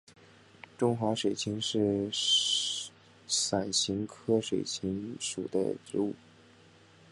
[0.79, 2.09] 中华水芹是
[3.27, 6.15] 伞形科水芹属的植物。